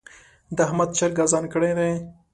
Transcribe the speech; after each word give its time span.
د 0.55 0.57
احمد 0.67 0.89
چرګ 0.97 1.17
اذان 1.23 1.45
کړی 1.53 1.71
دی. 1.77 1.91